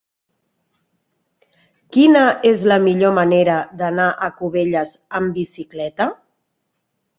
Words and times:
Quina 1.97 2.23
és 2.53 2.63
la 2.73 2.79
millor 2.87 3.15
manera 3.19 3.59
d'anar 3.83 4.09
a 4.29 4.33
Cubelles 4.41 4.97
amb 5.23 5.37
bicicleta? 5.39 6.11